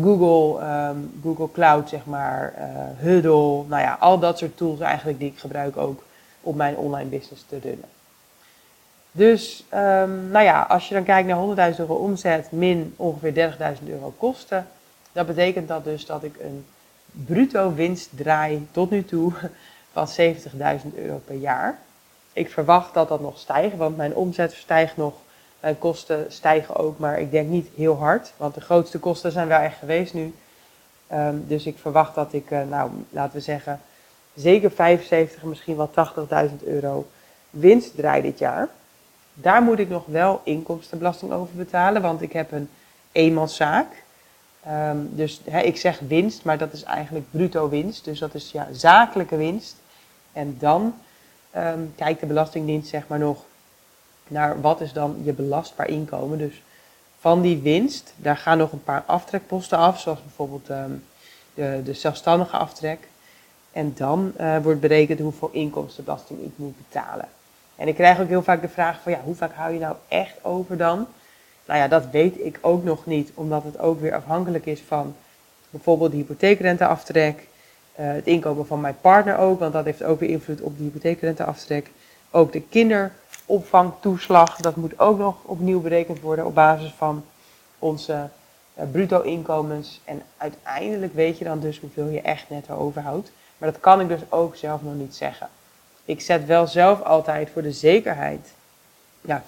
Google, 0.01 0.65
um, 0.65 1.19
Google 1.23 1.51
Cloud, 1.51 1.89
zeg 1.89 2.05
maar, 2.05 2.53
Huddle. 2.97 3.63
Nou 3.67 3.81
ja, 3.81 3.97
al 3.99 4.19
dat 4.19 4.37
soort 4.37 4.57
tools 4.57 4.79
eigenlijk 4.79 5.19
die 5.19 5.29
ik 5.29 5.39
gebruik 5.39 5.77
ook 5.77 6.03
om 6.43 6.55
mijn 6.55 6.75
online 6.75 7.09
business 7.09 7.45
te 7.47 7.59
runnen. 7.59 7.89
Dus, 9.15 9.63
um, 9.73 10.27
nou 10.27 10.43
ja, 10.43 10.61
als 10.61 10.87
je 10.87 10.93
dan 10.93 11.03
kijkt 11.03 11.27
naar 11.27 11.71
100.000 11.73 11.79
euro 11.79 11.95
omzet 11.95 12.51
min 12.51 12.93
ongeveer 12.97 13.33
30.000 13.79 13.87
euro 13.87 14.13
kosten, 14.17 14.67
dat 15.11 15.25
betekent 15.27 15.67
dat 15.67 15.83
dus 15.83 16.05
dat 16.05 16.23
ik 16.23 16.35
een 16.39 16.65
bruto 17.11 17.73
winst 17.73 18.09
draai 18.15 18.67
tot 18.71 18.89
nu 18.89 19.05
toe 19.05 19.31
van 19.93 20.07
70.000 20.19 20.95
euro 20.95 21.21
per 21.25 21.35
jaar. 21.35 21.79
Ik 22.33 22.49
verwacht 22.49 22.93
dat 22.93 23.07
dat 23.07 23.21
nog 23.21 23.37
stijgt, 23.37 23.77
want 23.77 23.97
mijn 23.97 24.15
omzet 24.15 24.53
stijgt 24.53 24.97
nog, 24.97 25.13
mijn 25.59 25.79
kosten 25.79 26.25
stijgen 26.29 26.75
ook, 26.75 26.99
maar 26.99 27.19
ik 27.19 27.31
denk 27.31 27.49
niet 27.49 27.69
heel 27.75 27.95
hard, 27.95 28.33
want 28.37 28.53
de 28.53 28.61
grootste 28.61 28.99
kosten 28.99 29.31
zijn 29.31 29.47
wel 29.47 29.59
echt 29.59 29.77
geweest 29.77 30.13
nu. 30.13 30.33
Um, 31.13 31.43
dus 31.47 31.65
ik 31.65 31.77
verwacht 31.77 32.15
dat 32.15 32.33
ik, 32.33 32.51
uh, 32.51 32.59
nou 32.69 32.91
laten 33.09 33.35
we 33.35 33.41
zeggen, 33.41 33.79
zeker 34.33 34.71
75, 34.71 35.43
misschien 35.43 35.75
wel 35.75 35.89
80.000 36.49 36.63
euro 36.63 37.07
winst 37.49 37.95
draai 37.95 38.21
dit 38.21 38.39
jaar. 38.39 38.69
Daar 39.33 39.61
moet 39.61 39.79
ik 39.79 39.89
nog 39.89 40.05
wel 40.05 40.41
inkomstenbelasting 40.43 41.31
over 41.31 41.55
betalen, 41.55 42.01
want 42.01 42.21
ik 42.21 42.33
heb 42.33 42.51
een 42.51 42.69
eenmanszaak. 43.11 44.03
Um, 44.67 45.09
dus 45.11 45.41
ik 45.63 45.77
zeg 45.77 45.99
winst, 45.99 46.43
maar 46.43 46.57
dat 46.57 46.73
is 46.73 46.83
eigenlijk 46.83 47.25
bruto 47.31 47.69
winst. 47.69 48.05
Dus 48.05 48.19
dat 48.19 48.33
is 48.33 48.51
ja, 48.51 48.67
zakelijke 48.71 49.35
winst. 49.35 49.75
En 50.33 50.55
dan 50.59 50.95
um, 51.55 51.93
kijkt 51.95 52.19
de 52.19 52.25
Belastingdienst 52.25 52.89
zeg 52.89 53.07
maar 53.07 53.19
nog 53.19 53.43
naar 54.27 54.61
wat 54.61 54.81
is 54.81 54.93
dan 54.93 55.21
je 55.23 55.33
belastbaar 55.33 55.87
inkomen. 55.87 56.37
Dus 56.37 56.61
van 57.19 57.41
die 57.41 57.57
winst, 57.57 58.13
daar 58.15 58.37
gaan 58.37 58.57
nog 58.57 58.71
een 58.71 58.83
paar 58.83 59.03
aftrekposten 59.05 59.77
af, 59.77 59.99
zoals 59.99 60.21
bijvoorbeeld 60.21 60.67
de, 61.53 61.81
de 61.83 61.93
zelfstandige 61.93 62.57
aftrek. 62.57 63.07
En 63.73 63.93
dan 63.95 64.33
uh, 64.39 64.57
wordt 64.57 64.79
berekend 64.79 65.19
hoeveel 65.19 65.49
inkomstenbelasting 65.51 66.39
ik 66.39 66.51
moet 66.55 66.75
betalen. 66.77 67.27
En 67.75 67.87
ik 67.87 67.95
krijg 67.95 68.19
ook 68.19 68.27
heel 68.27 68.43
vaak 68.43 68.61
de 68.61 68.69
vraag 68.69 69.01
van 69.01 69.11
ja, 69.11 69.19
hoe 69.23 69.35
vaak 69.35 69.53
hou 69.53 69.73
je 69.73 69.79
nou 69.79 69.95
echt 70.07 70.33
over 70.41 70.77
dan? 70.77 71.07
Nou 71.65 71.79
ja, 71.79 71.87
dat 71.87 72.09
weet 72.11 72.45
ik 72.45 72.59
ook 72.61 72.83
nog 72.83 73.05
niet, 73.05 73.31
omdat 73.33 73.63
het 73.63 73.79
ook 73.79 74.01
weer 74.01 74.15
afhankelijk 74.15 74.65
is 74.65 74.81
van 74.87 75.15
bijvoorbeeld 75.69 76.11
de 76.11 76.17
hypotheekrenteaftrek, 76.17 77.39
uh, 77.39 77.45
het 77.95 78.25
inkomen 78.25 78.67
van 78.67 78.81
mijn 78.81 78.97
partner 79.01 79.37
ook, 79.37 79.59
want 79.59 79.73
dat 79.73 79.85
heeft 79.85 80.03
ook 80.03 80.19
weer 80.19 80.29
invloed 80.29 80.61
op 80.61 80.77
de 80.77 80.83
hypotheekrenteaftrek. 80.83 81.91
Ook 82.31 82.51
de 82.51 82.61
kinderopvangtoeslag, 82.61 84.55
dat 84.55 84.75
moet 84.75 84.99
ook 84.99 85.17
nog 85.17 85.35
opnieuw 85.43 85.81
berekend 85.81 86.19
worden 86.19 86.45
op 86.45 86.55
basis 86.55 86.93
van 86.97 87.23
onze 87.79 88.29
bruto 88.91 89.21
inkomens. 89.21 90.01
En 90.03 90.21
uiteindelijk 90.37 91.13
weet 91.13 91.37
je 91.37 91.43
dan 91.43 91.59
dus 91.59 91.79
hoeveel 91.79 92.07
je 92.07 92.21
echt 92.21 92.49
netto 92.49 92.75
overhoudt. 92.75 93.31
Maar 93.57 93.71
dat 93.71 93.81
kan 93.81 94.01
ik 94.01 94.07
dus 94.07 94.21
ook 94.29 94.55
zelf 94.55 94.81
nog 94.81 94.93
niet 94.93 95.15
zeggen. 95.15 95.49
Ik 96.05 96.21
zet 96.21 96.45
wel 96.45 96.67
zelf 96.67 97.01
altijd 97.01 97.49
voor 97.49 97.61
de 97.61 97.71
zekerheid 97.71 98.53
ja, 99.21 99.43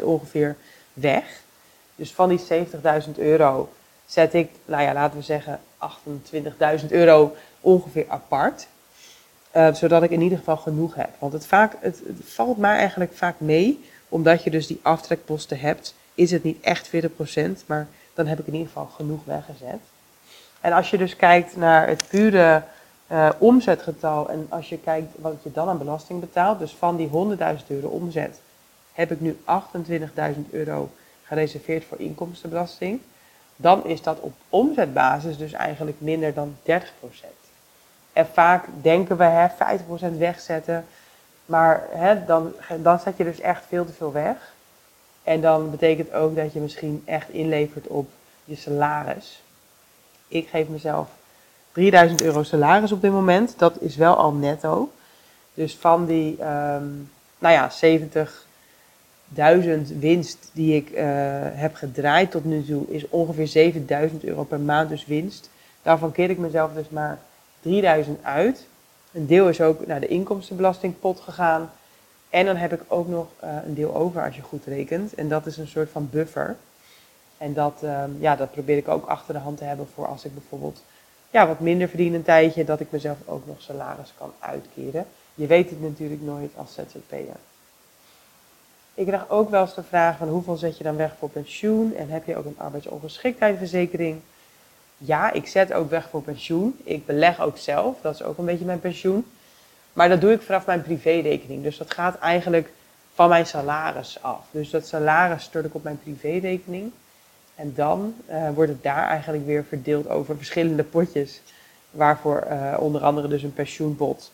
40% 0.00 0.02
ongeveer 0.02 0.56
weg. 0.92 1.40
Dus 1.94 2.12
van 2.12 2.28
die 2.28 2.40
70.000 3.06 3.10
euro 3.16 3.68
zet 4.06 4.34
ik, 4.34 4.50
nou 4.64 4.82
ja, 4.82 4.92
laten 4.92 5.18
we 5.18 5.24
zeggen 5.24 5.60
28.000 6.80 6.86
euro 6.88 7.36
ongeveer 7.60 8.04
apart. 8.08 8.66
Uh, 9.56 9.74
zodat 9.74 10.02
ik 10.02 10.10
in 10.10 10.20
ieder 10.20 10.38
geval 10.38 10.56
genoeg 10.56 10.94
heb. 10.94 11.10
Want 11.18 11.32
het, 11.32 11.46
vaak, 11.46 11.76
het, 11.80 12.00
het, 12.06 12.16
valt 12.24 12.56
mij 12.56 12.76
eigenlijk 12.76 13.12
vaak 13.14 13.40
mee, 13.40 13.84
omdat 14.08 14.44
je 14.44 14.50
dus 14.50 14.66
die 14.66 14.80
aftrekposten 14.82 15.58
hebt, 15.58 15.94
is 16.14 16.30
het 16.30 16.42
niet 16.42 16.60
echt 16.60 16.90
40%, 16.90 17.66
maar 17.66 17.88
dan 18.16 18.26
heb 18.26 18.38
ik 18.38 18.46
in 18.46 18.52
ieder 18.52 18.68
geval 18.68 18.86
genoeg 18.86 19.24
weggezet. 19.24 19.80
En 20.60 20.72
als 20.72 20.90
je 20.90 20.98
dus 20.98 21.16
kijkt 21.16 21.56
naar 21.56 21.86
het 21.86 22.04
pure 22.08 22.62
uh, 23.12 23.28
omzetgetal 23.38 24.28
en 24.28 24.46
als 24.48 24.68
je 24.68 24.78
kijkt 24.78 25.12
wat 25.18 25.42
je 25.42 25.52
dan 25.52 25.68
aan 25.68 25.78
belasting 25.78 26.20
betaalt, 26.20 26.58
dus 26.58 26.72
van 26.72 26.96
die 26.96 27.08
100.000 27.08 27.66
euro 27.66 27.88
omzet, 27.88 28.40
heb 28.92 29.10
ik 29.10 29.20
nu 29.20 29.38
28.000 29.86 30.50
euro 30.50 30.90
gereserveerd 31.24 31.84
voor 31.84 32.00
inkomstenbelasting, 32.00 33.00
dan 33.56 33.86
is 33.86 34.02
dat 34.02 34.20
op 34.20 34.32
omzetbasis 34.48 35.36
dus 35.38 35.52
eigenlijk 35.52 36.00
minder 36.00 36.34
dan 36.34 36.56
30%. 36.62 36.72
En 38.12 38.26
vaak 38.32 38.64
denken 38.82 39.16
we 39.16 39.24
hè, 39.24 39.48
50% 40.14 40.18
wegzetten, 40.18 40.86
maar 41.46 41.86
hè, 41.90 42.24
dan, 42.24 42.52
dan 42.82 42.98
zet 42.98 43.16
je 43.16 43.24
dus 43.24 43.40
echt 43.40 43.64
veel 43.68 43.84
te 43.84 43.92
veel 43.92 44.12
weg. 44.12 44.54
En 45.26 45.40
dan 45.40 45.70
betekent 45.70 46.12
ook 46.12 46.36
dat 46.36 46.52
je 46.52 46.60
misschien 46.60 47.02
echt 47.04 47.30
inlevert 47.30 47.86
op 47.86 48.08
je 48.44 48.56
salaris. 48.56 49.42
Ik 50.28 50.48
geef 50.48 50.68
mezelf 50.68 51.08
3000 51.72 52.22
euro 52.22 52.42
salaris 52.42 52.92
op 52.92 53.00
dit 53.00 53.10
moment. 53.10 53.54
Dat 53.58 53.80
is 53.80 53.96
wel 53.96 54.16
al 54.16 54.32
netto. 54.32 54.92
Dus 55.54 55.76
van 55.76 56.06
die, 56.06 56.30
um, 56.30 57.10
nou 57.38 57.54
ja, 57.54 57.70
70, 57.70 58.46
duizend 59.28 59.88
winst 59.88 60.50
die 60.52 60.76
ik 60.76 60.90
uh, 60.90 60.98
heb 61.52 61.74
gedraaid 61.74 62.30
tot 62.30 62.44
nu 62.44 62.64
toe 62.64 62.84
is 62.88 63.08
ongeveer 63.08 63.48
7000 63.48 64.24
euro 64.24 64.44
per 64.44 64.60
maand 64.60 64.88
dus 64.88 65.06
winst. 65.06 65.50
Daarvan 65.82 66.12
keer 66.12 66.30
ik 66.30 66.38
mezelf 66.38 66.72
dus 66.72 66.88
maar 66.88 67.18
3000 67.60 68.24
uit. 68.24 68.66
Een 69.12 69.26
deel 69.26 69.48
is 69.48 69.60
ook 69.60 69.86
naar 69.86 70.00
de 70.00 70.08
inkomstenbelastingpot 70.08 71.20
gegaan. 71.20 71.70
En 72.30 72.46
dan 72.46 72.56
heb 72.56 72.72
ik 72.72 72.80
ook 72.88 73.08
nog 73.08 73.26
uh, 73.44 73.50
een 73.66 73.74
deel 73.74 73.94
over 73.94 74.24
als 74.24 74.36
je 74.36 74.42
goed 74.42 74.64
rekent. 74.64 75.14
En 75.14 75.28
dat 75.28 75.46
is 75.46 75.56
een 75.56 75.68
soort 75.68 75.90
van 75.90 76.08
buffer. 76.10 76.56
En 77.38 77.52
dat, 77.52 77.80
uh, 77.84 78.04
ja, 78.18 78.36
dat 78.36 78.50
probeer 78.50 78.76
ik 78.76 78.88
ook 78.88 79.06
achter 79.06 79.34
de 79.34 79.40
hand 79.40 79.58
te 79.58 79.64
hebben 79.64 79.88
voor 79.94 80.06
als 80.06 80.24
ik 80.24 80.34
bijvoorbeeld 80.34 80.82
ja, 81.30 81.46
wat 81.46 81.60
minder 81.60 81.88
verdien 81.88 82.14
een 82.14 82.22
tijdje, 82.22 82.64
dat 82.64 82.80
ik 82.80 82.90
mezelf 82.90 83.16
ook 83.24 83.46
nog 83.46 83.62
salaris 83.62 84.12
kan 84.18 84.32
uitkeren. 84.38 85.06
Je 85.34 85.46
weet 85.46 85.70
het 85.70 85.80
natuurlijk 85.80 86.22
nooit 86.22 86.50
als 86.56 86.74
ZZP'er. 86.74 87.36
Ik 88.94 89.06
krijg 89.06 89.28
ook 89.28 89.50
wel 89.50 89.60
eens 89.62 89.74
de 89.74 89.82
vraag 89.82 90.16
van 90.16 90.28
hoeveel 90.28 90.56
zet 90.56 90.78
je 90.78 90.84
dan 90.84 90.96
weg 90.96 91.14
voor 91.18 91.30
pensioen 91.30 91.94
en 91.96 92.08
heb 92.08 92.26
je 92.26 92.36
ook 92.36 92.44
een 92.44 92.58
arbeidsongeschiktheidsverzekering? 92.58 94.20
Ja, 94.98 95.32
ik 95.32 95.46
zet 95.46 95.72
ook 95.72 95.90
weg 95.90 96.08
voor 96.08 96.22
pensioen. 96.22 96.78
Ik 96.84 97.06
beleg 97.06 97.40
ook 97.40 97.58
zelf, 97.58 97.96
dat 98.00 98.14
is 98.14 98.22
ook 98.22 98.38
een 98.38 98.44
beetje 98.44 98.64
mijn 98.64 98.80
pensioen. 98.80 99.26
Maar 99.96 100.08
dat 100.08 100.20
doe 100.20 100.32
ik 100.32 100.42
vanaf 100.42 100.66
mijn 100.66 100.82
privérekening. 100.82 101.62
Dus 101.62 101.78
dat 101.78 101.94
gaat 101.94 102.18
eigenlijk 102.18 102.72
van 103.14 103.28
mijn 103.28 103.46
salaris 103.46 104.18
af. 104.22 104.46
Dus 104.50 104.70
dat 104.70 104.86
salaris 104.86 105.42
stort 105.42 105.64
ik 105.64 105.74
op 105.74 105.82
mijn 105.82 106.00
privérekening. 106.02 106.92
En 107.54 107.72
dan 107.74 108.14
uh, 108.30 108.50
wordt 108.50 108.70
het 108.70 108.82
daar 108.82 109.08
eigenlijk 109.08 109.46
weer 109.46 109.64
verdeeld 109.64 110.08
over 110.08 110.36
verschillende 110.36 110.82
potjes. 110.82 111.40
Waarvoor 111.90 112.46
uh, 112.50 112.76
onder 112.78 113.02
andere 113.02 113.28
dus 113.28 113.42
een 113.42 113.54
pensioenpot, 113.54 114.32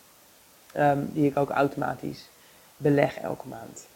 um, 0.76 1.10
die 1.12 1.26
ik 1.26 1.36
ook 1.36 1.50
automatisch 1.50 2.28
beleg 2.76 3.18
elke 3.18 3.48
maand. 3.48 3.86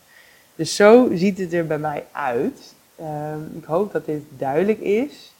Dus 0.54 0.76
zo 0.76 1.10
ziet 1.14 1.38
het 1.38 1.52
er 1.52 1.66
bij 1.66 1.78
mij 1.78 2.04
uit. 2.12 2.74
Um, 3.00 3.52
ik 3.56 3.64
hoop 3.64 3.92
dat 3.92 4.06
dit 4.06 4.22
duidelijk 4.28 4.80
is. 4.80 5.32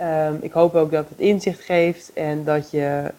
Um, 0.00 0.38
ik 0.40 0.52
hoop 0.52 0.74
ook 0.74 0.90
dat 0.90 1.08
het 1.08 1.18
inzicht 1.18 1.60
geeft 1.60 2.12
en 2.12 2.44
dat 2.44 2.70
je 2.70 3.10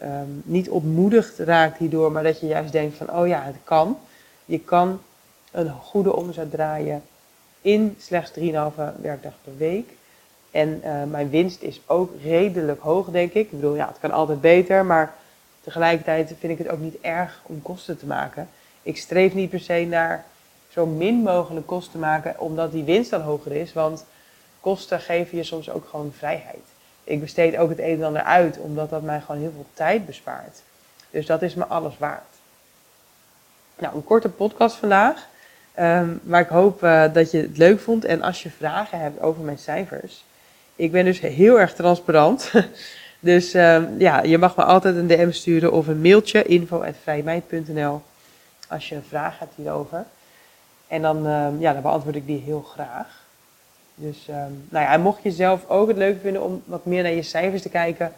niet 0.43 0.69
ontmoedigd 0.69 1.39
raakt 1.39 1.77
hierdoor, 1.77 2.11
maar 2.11 2.23
dat 2.23 2.39
je 2.39 2.47
juist 2.47 2.71
denkt 2.71 2.97
van, 2.97 3.13
oh 3.13 3.27
ja, 3.27 3.41
het 3.43 3.55
kan. 3.63 3.97
Je 4.45 4.59
kan 4.59 4.99
een 5.51 5.69
goede 5.69 6.15
omzet 6.15 6.51
draaien 6.51 7.01
in 7.61 7.95
slechts 7.99 8.31
3,5 8.39 8.43
werkdag 9.01 9.33
per 9.43 9.57
week. 9.57 9.89
En 10.51 10.81
uh, 10.85 11.03
mijn 11.03 11.29
winst 11.29 11.61
is 11.61 11.81
ook 11.85 12.11
redelijk 12.23 12.81
hoog, 12.81 13.09
denk 13.09 13.29
ik. 13.29 13.35
Ik 13.35 13.51
bedoel, 13.51 13.75
ja, 13.75 13.87
het 13.87 13.99
kan 13.99 14.11
altijd 14.11 14.41
beter, 14.41 14.85
maar 14.85 15.15
tegelijkertijd 15.61 16.33
vind 16.39 16.51
ik 16.51 16.57
het 16.57 16.69
ook 16.69 16.79
niet 16.79 16.99
erg 17.01 17.41
om 17.45 17.61
kosten 17.61 17.97
te 17.97 18.05
maken. 18.05 18.49
Ik 18.81 18.97
streef 18.97 19.33
niet 19.33 19.49
per 19.49 19.59
se 19.59 19.85
naar 19.89 20.25
zo 20.69 20.85
min 20.85 21.15
mogelijk 21.15 21.67
kosten 21.67 21.91
te 21.91 21.97
maken, 21.97 22.39
omdat 22.39 22.71
die 22.71 22.83
winst 22.83 23.09
dan 23.09 23.21
hoger 23.21 23.51
is. 23.51 23.73
Want 23.73 24.05
kosten 24.59 24.99
geven 24.99 25.37
je 25.37 25.43
soms 25.43 25.69
ook 25.69 25.87
gewoon 25.89 26.13
vrijheid. 26.17 26.68
Ik 27.03 27.19
besteed 27.19 27.57
ook 27.57 27.69
het 27.69 27.79
een 27.79 27.97
en 27.97 28.03
ander 28.03 28.23
uit, 28.23 28.57
omdat 28.57 28.89
dat 28.89 29.01
mij 29.01 29.21
gewoon 29.21 29.41
heel 29.41 29.51
veel 29.51 29.67
tijd 29.73 30.05
bespaart. 30.05 30.61
Dus 31.09 31.25
dat 31.25 31.41
is 31.41 31.53
me 31.55 31.65
alles 31.65 31.97
waard. 31.97 32.23
Nou, 33.77 33.95
een 33.95 34.03
korte 34.03 34.29
podcast 34.29 34.75
vandaag. 34.75 35.27
Maar 36.23 36.41
ik 36.41 36.47
hoop 36.47 36.83
uh, 36.83 37.13
dat 37.13 37.31
je 37.31 37.37
het 37.37 37.57
leuk 37.57 37.79
vond. 37.79 38.05
En 38.05 38.21
als 38.21 38.43
je 38.43 38.49
vragen 38.49 38.99
hebt 38.99 39.21
over 39.21 39.43
mijn 39.43 39.57
cijfers, 39.57 40.25
ik 40.75 40.91
ben 40.91 41.05
dus 41.05 41.19
heel 41.19 41.59
erg 41.59 41.73
transparant. 41.73 42.51
dus 43.19 43.53
um, 43.53 43.95
ja, 43.97 44.23
je 44.23 44.37
mag 44.37 44.55
me 44.55 44.63
altijd 44.63 44.95
een 44.95 45.07
DM 45.07 45.31
sturen 45.31 45.71
of 45.71 45.87
een 45.87 46.01
mailtje, 46.01 46.43
info.vrijmeid.nl, 46.43 48.01
als 48.67 48.89
je 48.89 48.95
een 48.95 49.03
vraag 49.07 49.39
hebt 49.39 49.53
hierover. 49.55 50.05
En 50.87 51.01
dan, 51.01 51.25
um, 51.25 51.59
ja, 51.59 51.73
dan 51.73 51.81
beantwoord 51.81 52.15
ik 52.15 52.25
die 52.25 52.41
heel 52.45 52.61
graag. 52.61 53.18
Dus 54.01 54.27
um, 54.29 54.65
nou 54.69 54.85
ja, 54.85 54.97
mocht 54.97 55.23
je 55.23 55.31
zelf 55.31 55.69
ook 55.69 55.87
het 55.87 55.97
leuk 55.97 56.21
vinden 56.21 56.43
om 56.43 56.61
wat 56.65 56.85
meer 56.85 57.03
naar 57.03 57.11
je 57.11 57.21
cijfers 57.21 57.61
te 57.61 57.69
kijken, 57.69 58.13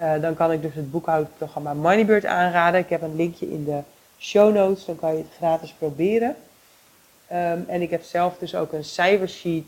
uh, 0.00 0.20
dan 0.20 0.34
kan 0.34 0.52
ik 0.52 0.62
dus 0.62 0.74
het 0.74 0.90
boekhoudprogramma 0.90 1.74
Moneybird 1.74 2.24
aanraden. 2.24 2.80
Ik 2.80 2.88
heb 2.88 3.02
een 3.02 3.16
linkje 3.16 3.50
in 3.50 3.64
de 3.64 3.80
show 4.18 4.54
notes, 4.54 4.84
dan 4.84 4.96
kan 4.96 5.12
je 5.12 5.18
het 5.18 5.36
gratis 5.36 5.72
proberen. 5.78 6.36
en 7.66 7.82
ik 7.82 7.90
heb 7.90 8.02
zelf 8.02 8.38
dus 8.38 8.54
ook 8.54 8.72
een 8.72 8.84
cijfersheet 8.84 9.66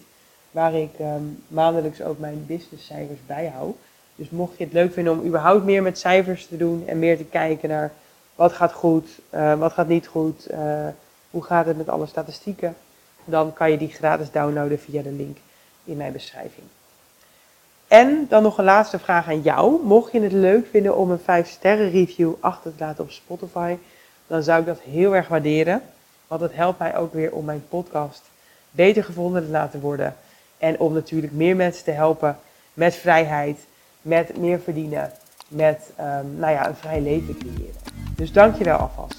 waar 0.50 0.74
ik 0.74 0.90
um, 1.00 1.42
maandelijks 1.48 2.02
ook 2.02 2.18
mijn 2.18 2.44
businesscijfers 2.46 3.18
bijhoud. 3.26 3.76
Dus 4.14 4.30
mocht 4.30 4.58
je 4.58 4.64
het 4.64 4.72
leuk 4.72 4.92
vinden 4.92 5.12
om 5.12 5.26
überhaupt 5.26 5.64
meer 5.64 5.82
met 5.82 5.98
cijfers 5.98 6.46
te 6.46 6.56
doen 6.56 6.84
en 6.86 6.98
meer 6.98 7.16
te 7.16 7.24
kijken 7.24 7.68
naar 7.68 7.92
wat 8.34 8.52
gaat 8.52 8.72
goed, 8.72 9.08
uh, 9.30 9.58
wat 9.58 9.72
gaat 9.72 9.88
niet 9.88 10.06
goed, 10.06 10.50
uh, 10.50 10.86
hoe 11.30 11.42
gaat 11.42 11.66
het 11.66 11.76
met 11.76 11.88
alle 11.88 12.06
statistieken, 12.06 12.76
dan 13.24 13.52
kan 13.52 13.70
je 13.70 13.78
die 13.78 13.88
gratis 13.88 14.30
downloaden 14.30 14.78
via 14.78 15.02
de 15.02 15.12
link 15.12 15.38
in 15.88 15.96
mijn 15.96 16.12
beschrijving. 16.12 16.66
En 17.88 18.26
dan 18.28 18.42
nog 18.42 18.58
een 18.58 18.64
laatste 18.64 18.98
vraag 18.98 19.28
aan 19.28 19.40
jou. 19.40 19.84
Mocht 19.84 20.12
je 20.12 20.20
het 20.20 20.32
leuk 20.32 20.66
vinden 20.70 20.96
om 20.96 21.10
een 21.10 21.18
5 21.18 21.48
sterren 21.48 21.90
review 21.90 22.32
achter 22.40 22.76
te 22.76 22.84
laten 22.84 23.04
op 23.04 23.10
Spotify, 23.10 23.76
dan 24.26 24.42
zou 24.42 24.60
ik 24.60 24.66
dat 24.66 24.80
heel 24.80 25.16
erg 25.16 25.28
waarderen. 25.28 25.82
Want 26.26 26.40
het 26.40 26.54
helpt 26.54 26.78
mij 26.78 26.96
ook 26.96 27.12
weer 27.12 27.32
om 27.32 27.44
mijn 27.44 27.64
podcast 27.68 28.22
beter 28.70 29.04
gevonden 29.04 29.44
te 29.44 29.50
laten 29.50 29.80
worden. 29.80 30.16
En 30.58 30.80
om 30.80 30.92
natuurlijk 30.92 31.32
meer 31.32 31.56
mensen 31.56 31.84
te 31.84 31.90
helpen 31.90 32.38
met 32.74 32.94
vrijheid, 32.94 33.58
met 34.02 34.36
meer 34.36 34.60
verdienen, 34.60 35.12
met 35.48 35.90
um, 36.00 36.36
nou 36.38 36.52
ja, 36.52 36.68
een 36.68 36.76
vrij 36.76 37.00
leven 37.00 37.38
creëren. 37.38 37.80
Dus 38.16 38.32
dank 38.32 38.58
je 38.58 38.64
wel 38.64 38.78
alvast. 38.78 39.18